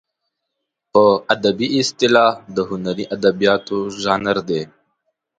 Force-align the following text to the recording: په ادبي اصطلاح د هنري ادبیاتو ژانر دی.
په 0.91 1.03
ادبي 1.35 1.67
اصطلاح 1.79 2.33
د 2.55 2.57
هنري 2.69 3.05
ادبیاتو 3.15 3.77
ژانر 4.01 4.37
دی. 4.49 4.61